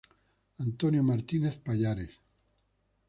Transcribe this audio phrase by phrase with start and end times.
[0.57, 2.11] Antonio Martínez Pallares.